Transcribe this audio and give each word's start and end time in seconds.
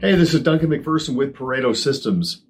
Hey, 0.00 0.14
this 0.14 0.32
is 0.32 0.42
Duncan 0.42 0.70
McPherson 0.70 1.16
with 1.16 1.34
Pareto 1.34 1.74
Systems. 1.76 2.44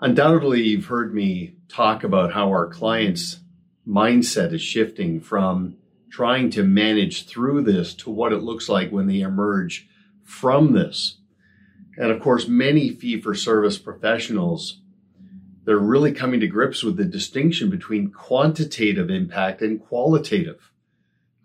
Undoubtedly, 0.00 0.62
you've 0.62 0.86
heard 0.86 1.14
me 1.14 1.56
talk 1.68 2.02
about 2.02 2.32
how 2.32 2.48
our 2.48 2.66
clients' 2.66 3.40
mindset 3.86 4.54
is 4.54 4.62
shifting 4.62 5.20
from 5.20 5.76
trying 6.10 6.48
to 6.52 6.62
manage 6.62 7.26
through 7.26 7.64
this 7.64 7.92
to 7.96 8.10
what 8.10 8.32
it 8.32 8.42
looks 8.42 8.70
like 8.70 8.88
when 8.90 9.06
they 9.06 9.20
emerge 9.20 9.86
from 10.22 10.72
this. 10.72 11.18
And 11.98 12.10
of 12.10 12.22
course, 12.22 12.48
many 12.48 12.88
fee 12.88 13.20
for 13.20 13.34
service 13.34 13.76
professionals, 13.76 14.80
they're 15.66 15.76
really 15.76 16.12
coming 16.12 16.40
to 16.40 16.46
grips 16.46 16.82
with 16.82 16.96
the 16.96 17.04
distinction 17.04 17.68
between 17.68 18.10
quantitative 18.10 19.10
impact 19.10 19.60
and 19.60 19.78
qualitative. 19.78 20.71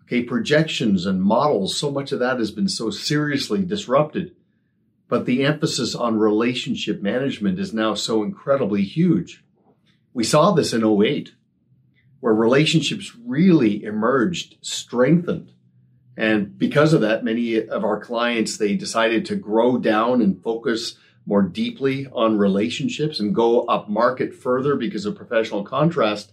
Okay, 0.08 0.22
projections 0.22 1.04
and 1.04 1.22
models, 1.22 1.76
so 1.76 1.90
much 1.90 2.12
of 2.12 2.20
that 2.20 2.38
has 2.38 2.50
been 2.50 2.66
so 2.66 2.88
seriously 2.88 3.62
disrupted. 3.62 4.34
But 5.06 5.26
the 5.26 5.44
emphasis 5.44 5.94
on 5.94 6.18
relationship 6.18 7.02
management 7.02 7.58
is 7.58 7.74
now 7.74 7.92
so 7.92 8.22
incredibly 8.22 8.84
huge. 8.84 9.44
We 10.14 10.24
saw 10.24 10.52
this 10.52 10.72
in 10.72 10.82
08, 10.82 11.34
where 12.20 12.32
relationships 12.32 13.14
really 13.22 13.84
emerged 13.84 14.56
strengthened. 14.62 15.52
And 16.16 16.56
because 16.56 16.94
of 16.94 17.02
that, 17.02 17.22
many 17.22 17.56
of 17.56 17.84
our 17.84 18.00
clients, 18.00 18.56
they 18.56 18.76
decided 18.76 19.26
to 19.26 19.36
grow 19.36 19.76
down 19.76 20.22
and 20.22 20.42
focus 20.42 20.96
more 21.26 21.42
deeply 21.42 22.06
on 22.06 22.38
relationships 22.38 23.20
and 23.20 23.34
go 23.34 23.64
up 23.64 23.90
market 23.90 24.34
further 24.34 24.74
because 24.74 25.04
of 25.04 25.16
professional 25.16 25.64
contrast. 25.64 26.32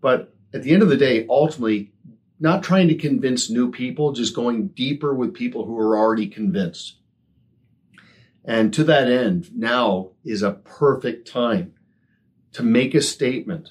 But 0.00 0.34
at 0.52 0.64
the 0.64 0.72
end 0.72 0.82
of 0.82 0.88
the 0.88 0.96
day, 0.96 1.26
ultimately, 1.30 1.92
not 2.44 2.62
trying 2.62 2.88
to 2.88 2.94
convince 2.94 3.48
new 3.48 3.70
people, 3.70 4.12
just 4.12 4.36
going 4.36 4.68
deeper 4.68 5.14
with 5.14 5.32
people 5.32 5.64
who 5.64 5.78
are 5.78 5.96
already 5.96 6.26
convinced. 6.26 6.98
And 8.44 8.72
to 8.74 8.84
that 8.84 9.10
end, 9.10 9.50
now 9.56 10.10
is 10.26 10.42
a 10.42 10.52
perfect 10.52 11.26
time 11.26 11.72
to 12.52 12.62
make 12.62 12.94
a 12.94 13.00
statement 13.00 13.70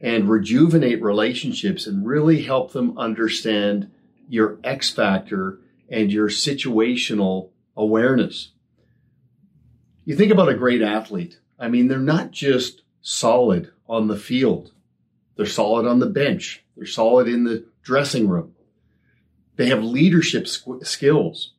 and 0.00 0.30
rejuvenate 0.30 1.02
relationships 1.02 1.86
and 1.86 2.06
really 2.06 2.40
help 2.40 2.72
them 2.72 2.96
understand 2.96 3.90
your 4.26 4.58
X 4.64 4.88
factor 4.88 5.60
and 5.90 6.10
your 6.10 6.30
situational 6.30 7.50
awareness. 7.76 8.52
You 10.06 10.16
think 10.16 10.32
about 10.32 10.48
a 10.48 10.54
great 10.54 10.80
athlete. 10.80 11.40
I 11.58 11.68
mean, 11.68 11.88
they're 11.88 11.98
not 11.98 12.30
just 12.30 12.80
solid 13.02 13.70
on 13.86 14.08
the 14.08 14.16
field. 14.16 14.72
They're 15.36 15.44
solid 15.44 15.86
on 15.86 15.98
the 15.98 16.06
bench. 16.06 16.64
They're 16.74 16.86
solid 16.86 17.28
in 17.28 17.44
the 17.44 17.66
dressing 17.82 18.28
room. 18.28 18.54
They 19.56 19.66
have 19.68 19.82
leadership 19.82 20.46
skills 20.46 21.52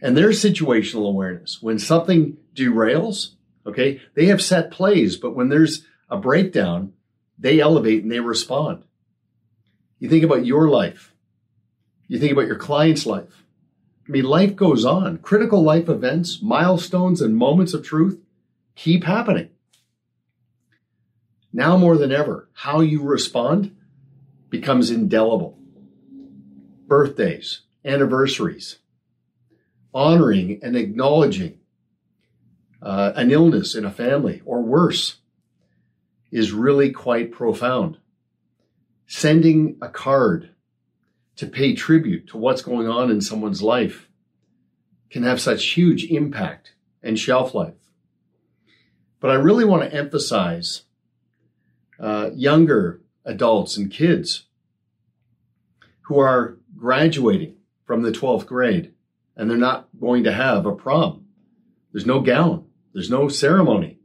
and 0.00 0.16
their 0.16 0.30
situational 0.30 1.08
awareness. 1.08 1.60
When 1.60 1.78
something 1.78 2.36
derails, 2.54 3.30
okay, 3.66 4.00
they 4.14 4.26
have 4.26 4.42
set 4.42 4.70
plays, 4.70 5.16
but 5.16 5.34
when 5.34 5.48
there's 5.48 5.84
a 6.08 6.16
breakdown, 6.16 6.92
they 7.38 7.60
elevate 7.60 8.02
and 8.02 8.12
they 8.12 8.20
respond. 8.20 8.84
You 9.98 10.08
think 10.08 10.24
about 10.24 10.46
your 10.46 10.68
life. 10.68 11.12
You 12.06 12.18
think 12.18 12.32
about 12.32 12.46
your 12.46 12.56
client's 12.56 13.04
life. 13.04 13.44
I 14.08 14.12
mean, 14.12 14.24
life 14.24 14.56
goes 14.56 14.84
on. 14.84 15.18
Critical 15.18 15.62
life 15.62 15.88
events, 15.88 16.40
milestones, 16.40 17.20
and 17.20 17.36
moments 17.36 17.74
of 17.74 17.84
truth 17.84 18.20
keep 18.74 19.04
happening. 19.04 19.50
Now 21.52 21.76
more 21.76 21.98
than 21.98 22.12
ever, 22.12 22.48
how 22.52 22.80
you 22.80 23.02
respond 23.02 23.76
becomes 24.50 24.90
indelible. 24.90 25.58
Birthdays, 26.86 27.62
anniversaries, 27.84 28.78
honoring 29.94 30.60
and 30.62 30.76
acknowledging 30.76 31.58
uh, 32.80 33.12
an 33.16 33.30
illness 33.30 33.74
in 33.74 33.84
a 33.84 33.90
family 33.90 34.42
or 34.44 34.62
worse 34.62 35.18
is 36.30 36.52
really 36.52 36.90
quite 36.90 37.32
profound. 37.32 37.98
Sending 39.06 39.76
a 39.80 39.88
card 39.88 40.50
to 41.36 41.46
pay 41.46 41.74
tribute 41.74 42.28
to 42.28 42.36
what's 42.36 42.62
going 42.62 42.88
on 42.88 43.10
in 43.10 43.20
someone's 43.20 43.62
life 43.62 44.08
can 45.10 45.22
have 45.22 45.40
such 45.40 45.64
huge 45.64 46.04
impact 46.04 46.72
and 47.02 47.18
shelf 47.18 47.54
life. 47.54 47.74
But 49.20 49.30
I 49.30 49.34
really 49.34 49.64
want 49.64 49.82
to 49.82 49.96
emphasize 49.96 50.82
uh, 51.98 52.30
younger 52.34 53.00
adults 53.28 53.76
and 53.76 53.92
kids 53.92 54.46
who 56.02 56.18
are 56.18 56.58
graduating 56.76 57.54
from 57.84 58.02
the 58.02 58.10
12th 58.10 58.46
grade 58.46 58.92
and 59.36 59.48
they're 59.48 59.56
not 59.56 59.88
going 60.00 60.24
to 60.24 60.32
have 60.32 60.66
a 60.66 60.74
prom. 60.74 61.26
There's 61.92 62.06
no 62.06 62.20
gown. 62.20 62.66
There's 62.92 63.10
no 63.10 63.28
ceremony. 63.28 64.00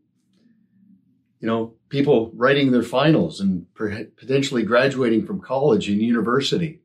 You 1.39 1.47
know, 1.47 1.73
people 1.89 2.31
writing 2.35 2.71
their 2.71 2.83
finals 2.83 3.39
and 3.39 3.65
potentially 3.73 4.63
graduating 4.63 5.25
from 5.25 5.41
college 5.41 5.89
and 5.89 6.01
university. 6.01 6.81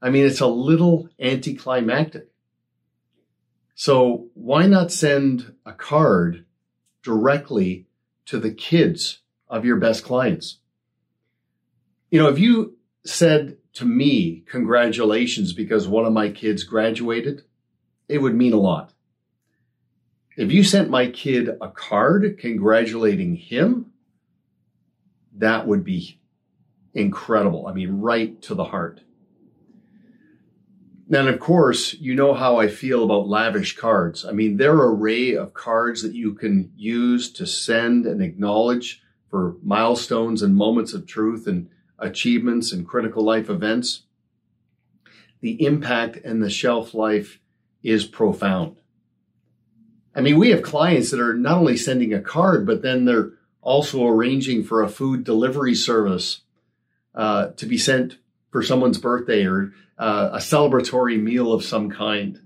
I 0.00 0.10
mean, 0.10 0.26
it's 0.26 0.40
a 0.40 0.46
little 0.46 1.08
anticlimactic. 1.20 2.28
So 3.74 4.28
why 4.34 4.66
not 4.66 4.92
send 4.92 5.54
a 5.64 5.72
card 5.72 6.44
directly 7.02 7.86
to 8.26 8.38
the 8.38 8.52
kids 8.52 9.20
of 9.48 9.64
your 9.64 9.76
best 9.76 10.04
clients? 10.04 10.58
You 12.12 12.18
know, 12.18 12.28
if 12.28 12.38
you 12.38 12.76
said 13.06 13.56
to 13.72 13.86
me, 13.86 14.44
congratulations 14.46 15.54
because 15.54 15.88
one 15.88 16.04
of 16.04 16.12
my 16.12 16.28
kids 16.28 16.62
graduated, 16.62 17.44
it 18.06 18.18
would 18.18 18.34
mean 18.34 18.52
a 18.52 18.58
lot. 18.58 18.92
If 20.36 20.52
you 20.52 20.62
sent 20.62 20.90
my 20.90 21.06
kid 21.06 21.48
a 21.58 21.70
card 21.70 22.36
congratulating 22.38 23.36
him, 23.36 23.92
that 25.38 25.66
would 25.66 25.84
be 25.84 26.20
incredible. 26.92 27.66
I 27.66 27.72
mean, 27.72 28.02
right 28.02 28.40
to 28.42 28.54
the 28.54 28.64
heart. 28.64 29.00
And 31.10 31.28
of 31.28 31.40
course, 31.40 31.94
you 31.94 32.14
know 32.14 32.34
how 32.34 32.58
I 32.58 32.68
feel 32.68 33.04
about 33.04 33.26
lavish 33.26 33.74
cards. 33.74 34.26
I 34.26 34.32
mean, 34.32 34.58
their 34.58 34.74
array 34.74 35.32
of 35.32 35.54
cards 35.54 36.02
that 36.02 36.14
you 36.14 36.34
can 36.34 36.72
use 36.76 37.32
to 37.32 37.46
send 37.46 38.04
and 38.04 38.20
acknowledge 38.20 39.02
for 39.30 39.56
milestones 39.62 40.42
and 40.42 40.54
moments 40.54 40.92
of 40.92 41.06
truth 41.06 41.46
and 41.46 41.70
achievements 42.02 42.72
and 42.72 42.86
critical 42.86 43.24
life 43.24 43.48
events, 43.48 44.02
the 45.40 45.64
impact 45.64 46.16
and 46.24 46.42
the 46.42 46.50
shelf 46.50 46.92
life 46.92 47.40
is 47.82 48.04
profound. 48.04 48.76
I 50.14 50.20
mean, 50.20 50.38
we 50.38 50.50
have 50.50 50.62
clients 50.62 51.10
that 51.10 51.20
are 51.20 51.34
not 51.34 51.58
only 51.58 51.76
sending 51.76 52.12
a 52.12 52.20
card, 52.20 52.66
but 52.66 52.82
then 52.82 53.06
they're 53.06 53.30
also 53.62 54.06
arranging 54.06 54.64
for 54.64 54.82
a 54.82 54.88
food 54.88 55.24
delivery 55.24 55.74
service 55.74 56.42
uh, 57.14 57.48
to 57.52 57.66
be 57.66 57.78
sent 57.78 58.18
for 58.50 58.62
someone's 58.62 58.98
birthday 58.98 59.46
or 59.46 59.72
uh, 59.98 60.30
a 60.32 60.38
celebratory 60.38 61.20
meal 61.20 61.52
of 61.52 61.64
some 61.64 61.90
kind. 61.90 62.40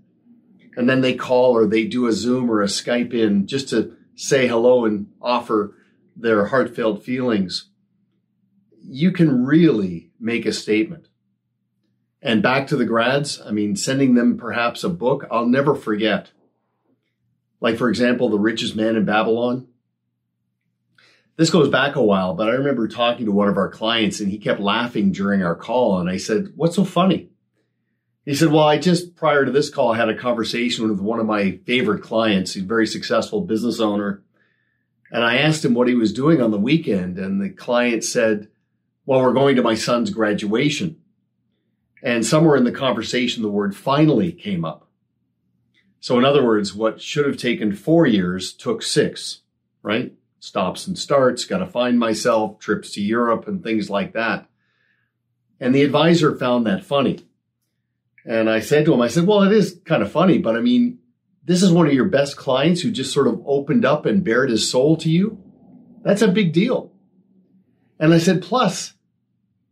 And 0.77 0.89
then 0.89 1.01
they 1.01 1.15
call 1.15 1.57
or 1.57 1.67
they 1.67 1.85
do 1.85 2.07
a 2.07 2.13
Zoom 2.13 2.51
or 2.51 2.63
a 2.63 2.67
Skype 2.67 3.15
in 3.15 3.47
just 3.47 3.71
to 3.71 3.97
say 4.15 4.47
hello 4.47 4.85
and 4.85 5.09
offer 5.21 5.75
their 6.15 6.47
heartfelt 6.47 7.03
feelings 7.03 7.69
you 8.89 9.13
can 9.13 9.45
really 9.45 10.11
make 10.19 10.47
a 10.47 10.53
statement. 10.53 11.09
And 12.23 12.43
back 12.43 12.67
to 12.69 12.77
the 12.77 12.85
grads, 12.85 13.41
I 13.41 13.51
mean, 13.51 13.77
sending 13.77 14.15
them 14.15 14.37
perhaps 14.37 14.85
a 14.85 14.89
book 14.89 15.27
I'll 15.31 15.47
never 15.47 15.75
forget. 15.75 16.33
Like, 17.61 17.77
for 17.77 17.89
example, 17.89 18.29
The 18.29 18.39
Richest 18.39 18.77
Man 18.77 18.97
in 18.97 19.05
Babylon. 19.05 19.69
This 21.37 21.51
goes 21.51 21.69
back 21.69 21.97
a 21.97 22.03
while, 22.03 22.35
but 22.35 22.49
I 22.49 22.53
remember 22.53 22.89
talking 22.89 23.27
to 23.27 23.33
one 23.33 23.49
of 23.49 23.59
our 23.59 23.69
clients 23.69 24.21
and 24.21 24.31
he 24.31 24.39
kept 24.39 24.61
laughing 24.61 25.13
during 25.13 25.43
our 25.43 25.55
call. 25.55 26.01
And 26.01 26.09
I 26.09 26.17
said, 26.17 26.53
What's 26.57 26.77
so 26.77 26.85
funny? 26.85 27.29
He 28.25 28.35
said, 28.35 28.51
Well, 28.51 28.65
I 28.65 28.79
just 28.79 29.17
prior 29.17 29.45
to 29.45 29.51
this 29.51 29.69
call 29.69 29.93
had 29.93 30.09
a 30.09 30.17
conversation 30.17 30.89
with 30.89 31.01
one 31.01 31.21
of 31.21 31.27
my 31.27 31.59
favorite 31.67 32.03
clients. 32.03 32.55
He's 32.55 32.63
a 32.63 32.67
very 32.67 32.87
successful 32.87 33.43
business 33.43 33.81
owner. 33.81 34.23
And 35.13 35.23
I 35.23 35.37
asked 35.37 35.65
him 35.65 35.75
what 35.75 35.89
he 35.89 35.95
was 35.95 36.13
doing 36.13 36.41
on 36.41 36.51
the 36.51 36.59
weekend. 36.59 37.19
And 37.19 37.41
the 37.41 37.51
client 37.51 38.03
said, 38.03 38.49
well, 39.07 39.23
we're 39.23 39.33
going 39.33 39.57
to 39.57 39.63
my 39.63 39.77
son's 39.77 40.11
graduation. 40.11 40.97
And 42.03 42.27
somewhere 42.27 42.57
in 42.57 42.65
the 42.65 42.73
conversation, 42.73 43.43
the 43.43 43.49
word 43.49 43.75
finally 43.75 44.33
came 44.33 44.65
up. 44.65 44.89
So, 46.01 46.19
in 46.19 46.25
other 46.25 46.45
words, 46.45 46.75
what 46.75 47.01
should 47.01 47.27
have 47.27 47.37
taken 47.37 47.75
four 47.75 48.07
years 48.07 48.53
took 48.53 48.83
six, 48.83 49.41
right? 49.83 50.13
Stops 50.41 50.87
and 50.87 50.99
starts, 50.99 51.45
got 51.45 51.59
to 51.59 51.67
find 51.67 51.99
myself, 51.99 52.59
trips 52.59 52.93
to 52.93 53.03
Europe, 53.03 53.49
and 53.49 53.63
things 53.63 53.89
like 53.89 54.13
that. 54.13 54.49
And 55.59 55.75
the 55.75 55.83
advisor 55.83 56.37
found 56.37 56.67
that 56.67 56.85
funny. 56.85 57.27
And 58.25 58.51
I 58.51 58.61
said 58.61 58.85
to 58.85 58.95
him, 58.95 59.01
I 59.01 59.09
said, 59.09 59.27
well, 59.27 59.43
it 59.43 59.53
is 59.53 59.81
kind 59.85 60.03
of 60.03 60.13
funny, 60.13 60.39
but 60.39 60.57
I 60.57 60.61
mean, 60.61 60.99
this 61.45 61.63
is 61.63 61.73
one 61.73 61.87
of 61.87 61.93
your 61.93 62.07
best 62.07 62.37
clients 62.37 62.81
who 62.81 62.91
just 62.91 63.13
sort 63.13 63.29
of 63.29 63.41
opened 63.47 63.85
up 63.85 64.05
and 64.05 64.25
bared 64.25 64.51
his 64.51 64.69
soul 64.69 64.97
to 64.99 65.09
you. 65.09 65.41
That's 66.03 66.23
a 66.23 66.29
big 66.29 66.53
deal. 66.53 66.93
And 67.99 68.13
I 68.13 68.19
said, 68.19 68.43
plus, 68.43 68.95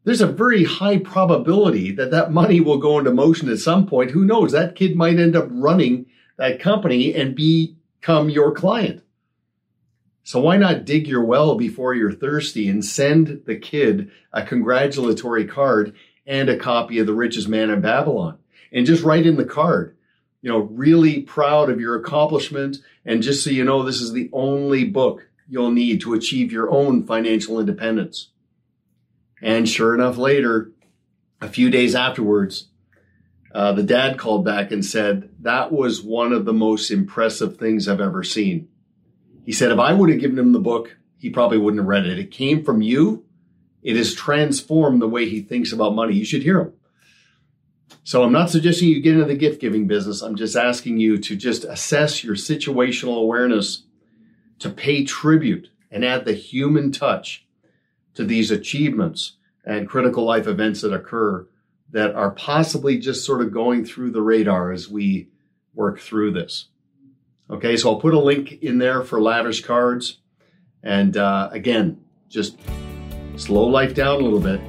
there's 0.05 0.21
a 0.21 0.27
very 0.27 0.65
high 0.65 0.99
probability 0.99 1.91
that 1.93 2.11
that 2.11 2.33
money 2.33 2.61
will 2.61 2.79
go 2.79 2.99
into 2.99 3.13
motion 3.13 3.49
at 3.49 3.59
some 3.59 3.87
point. 3.87 4.11
Who 4.11 4.25
knows? 4.25 4.53
That 4.53 4.77
kid 4.77 4.97
might 4.97 5.19
end 5.19 5.35
up 5.35 5.49
running 5.51 6.07
that 6.37 6.61
company 6.61 7.15
and 7.15 7.35
become 7.35 8.29
your 8.29 8.53
client. 8.53 9.03
So 10.23 10.41
why 10.41 10.57
not 10.57 10.85
dig 10.85 11.07
your 11.07 11.25
well 11.25 11.55
before 11.55 11.95
you're 11.95 12.13
thirsty 12.13 12.69
and 12.69 12.85
send 12.85 13.43
the 13.47 13.57
kid 13.57 14.11
a 14.33 14.43
congratulatory 14.43 15.47
card 15.47 15.95
and 16.27 16.49
a 16.49 16.57
copy 16.57 16.99
of 16.99 17.07
The 17.07 17.13
Richest 17.15 17.49
Man 17.49 17.71
in 17.71 17.81
Babylon? 17.81 18.39
And 18.73 18.87
just 18.87 19.05
write 19.05 19.27
in 19.27 19.37
the 19.37 19.45
card, 19.45 19.97
you 20.43 20.51
know, 20.51 20.59
really 20.59 21.21
proud 21.21 21.71
of 21.71 21.81
your 21.81 21.97
accomplishment. 21.97 22.79
And 23.05 23.23
just 23.23 23.45
so 23.45 23.51
you 23.51 23.65
know, 23.65 23.83
this 23.83 24.01
is 24.01 24.13
the 24.13 24.31
only 24.33 24.85
book 24.85 25.29
you'll 25.49 25.71
need 25.71 26.01
to 26.01 26.15
achieve 26.15 26.51
your 26.51 26.71
own 26.71 27.07
financial 27.07 27.61
independence. 27.61 28.31
And 29.45 29.69
sure 29.69 29.95
enough, 29.95 30.17
later, 30.17 30.73
a 31.43 31.49
few 31.49 31.69
days 31.69 31.95
afterwards, 31.95 32.69
uh, 33.55 33.73
the 33.73 33.83
dad 33.83 34.19
called 34.19 34.43
back 34.43 34.73
and 34.73 34.83
said, 34.83 35.29
That 35.41 35.71
was 35.71 36.03
one 36.03 36.33
of 36.33 36.47
the 36.47 36.55
most 36.55 36.91
impressive 36.91 37.59
things 37.59 37.87
I've 37.87 38.01
ever 38.01 38.23
seen. 38.23 38.69
He 39.45 39.53
said, 39.53 39.71
If 39.71 39.79
I 39.79 39.93
would 39.93 40.09
have 40.09 40.19
given 40.19 40.39
him 40.39 40.53
the 40.53 40.59
book, 40.59 40.97
he 41.19 41.29
probably 41.29 41.59
wouldn't 41.59 41.83
have 41.83 41.87
read 41.87 42.07
it. 42.07 42.19
It 42.19 42.31
came 42.31 42.65
from 42.65 42.81
you. 42.81 43.27
It 43.83 43.97
has 43.97 44.15
transformed 44.15 45.03
the 45.03 45.09
way 45.09 45.29
he 45.29 45.43
thinks 45.43 45.75
about 45.75 45.95
money. 45.95 46.15
You 46.15 46.25
should 46.25 46.43
hear 46.43 46.61
him. 46.61 46.73
So 48.03 48.23
I'm 48.23 48.33
not 48.33 48.49
suggesting 48.49 48.89
you 48.89 49.03
get 49.03 49.13
into 49.13 49.27
the 49.27 49.35
gift 49.35 49.61
giving 49.61 49.87
business. 49.87 50.23
I'm 50.23 50.37
just 50.37 50.57
asking 50.57 50.97
you 51.01 51.19
to 51.19 51.37
just 51.37 51.65
assess 51.65 52.25
your 52.25 52.35
situational 52.35 53.21
awareness, 53.21 53.83
to 54.61 54.71
pay 54.71 55.05
tribute 55.05 55.69
and 55.91 56.03
add 56.03 56.25
the 56.25 56.33
human 56.33 56.93
touch 56.93 57.44
to 58.15 58.25
these 58.25 58.51
achievements 58.51 59.37
and 59.65 59.89
critical 59.89 60.25
life 60.25 60.47
events 60.47 60.81
that 60.83 60.93
occur 60.93 61.47
that 61.91 62.15
are 62.15 62.31
possibly 62.31 62.99
just 62.99 63.25
sort 63.25 63.41
of 63.41 63.53
going 63.53 63.85
through 63.85 64.11
the 64.11 64.23
radar 64.23 64.73
as 64.73 64.89
we 64.89 65.29
work 65.75 66.01
through 66.01 66.33
this. 66.33 66.69
Okay, 67.51 67.77
so 67.77 67.91
I'll 67.91 68.01
put 68.01 68.15
a 68.15 68.19
link 68.19 68.63
in 68.63 68.79
there 68.79 69.03
for 69.03 69.21
lavish 69.21 69.63
cards. 69.63 70.19
And 70.83 71.17
uh, 71.17 71.49
again, 71.53 72.03
just 72.29 72.59
slow 73.37 73.67
life 73.67 73.95
down 73.95 74.21
a 74.21 74.25
little 74.25 74.41
bit 74.41 74.61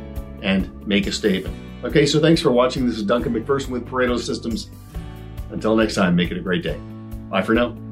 and 0.41 0.85
make 0.85 1.07
a 1.07 1.11
statement. 1.11 1.55
Okay, 1.83 2.05
so 2.05 2.19
thanks 2.19 2.41
for 2.41 2.51
watching. 2.51 2.85
This 2.85 2.97
is 2.97 3.03
Duncan 3.03 3.33
McPherson 3.33 3.69
with 3.69 3.85
Pareto 3.85 4.19
Systems. 4.19 4.69
Until 5.49 5.75
next 5.75 5.95
time, 5.95 6.15
make 6.15 6.31
it 6.31 6.37
a 6.37 6.41
great 6.41 6.63
day. 6.63 6.77
Bye 7.29 7.41
for 7.41 7.53
now. 7.53 7.84